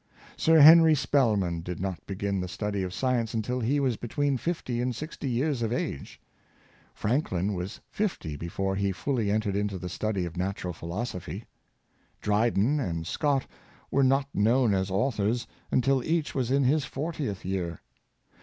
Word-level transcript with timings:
Sir 0.35 0.61
Henry 0.61 0.95
Spelman 0.95 1.61
did 1.61 1.79
not 1.79 2.03
begin 2.07 2.39
the 2.41 2.47
study 2.47 2.81
of 2.81 2.91
science 2.91 3.35
until 3.35 3.59
he 3.59 3.79
was 3.79 3.97
between 3.97 4.35
fifty 4.35 4.81
and 4.81 4.93
sixt}^ 4.93 5.19
3^ears 5.19 5.61
of 5.61 5.71
age. 5.71 6.19
Franklin 6.95 7.53
was 7.53 7.81
fifty 7.91 8.35
before 8.35 8.75
he 8.75 8.91
fully 8.91 9.29
entered 9.29 9.55
upon 9.55 9.77
the 9.77 9.87
study 9.87 10.25
of 10.25 10.35
Natural 10.35 10.73
Philosophy. 10.73 11.45
Dryden 12.19 12.79
and 12.79 13.05
Scott 13.05 13.45
were 13.91 14.01
not 14.03 14.27
known 14.33 14.73
as 14.73 14.89
authors 14.89 15.45
until 15.69 16.03
each 16.03 16.33
was 16.33 16.49
in 16.49 16.63
his 16.63 16.83
fortieth 16.83 17.45
year. 17.45 17.81